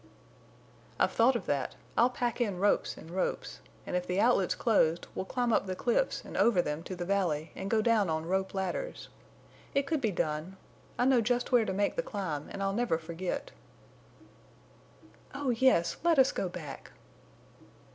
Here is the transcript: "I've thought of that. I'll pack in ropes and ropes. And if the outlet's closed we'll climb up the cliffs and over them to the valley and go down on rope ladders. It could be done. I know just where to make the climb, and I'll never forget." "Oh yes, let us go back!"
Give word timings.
"I've 0.99 1.11
thought 1.11 1.35
of 1.35 1.45
that. 1.45 1.75
I'll 1.95 2.09
pack 2.09 2.41
in 2.41 2.57
ropes 2.57 2.97
and 2.97 3.11
ropes. 3.11 3.59
And 3.85 3.95
if 3.95 4.07
the 4.07 4.19
outlet's 4.19 4.55
closed 4.55 5.05
we'll 5.13 5.25
climb 5.25 5.53
up 5.53 5.67
the 5.67 5.75
cliffs 5.75 6.25
and 6.25 6.35
over 6.35 6.59
them 6.59 6.81
to 6.85 6.95
the 6.95 7.05
valley 7.05 7.51
and 7.55 7.69
go 7.69 7.83
down 7.83 8.09
on 8.09 8.25
rope 8.25 8.55
ladders. 8.55 9.09
It 9.75 9.85
could 9.85 10.01
be 10.01 10.09
done. 10.09 10.57
I 10.97 11.05
know 11.05 11.21
just 11.21 11.51
where 11.51 11.65
to 11.65 11.71
make 11.73 11.97
the 11.97 12.01
climb, 12.01 12.49
and 12.49 12.63
I'll 12.63 12.73
never 12.73 12.97
forget." 12.97 13.51
"Oh 15.35 15.51
yes, 15.51 15.97
let 16.03 16.17
us 16.17 16.31
go 16.31 16.49
back!" 16.49 16.93